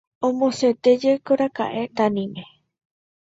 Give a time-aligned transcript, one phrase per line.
[0.27, 2.43] Omosẽtéjekoraka'e Taníme.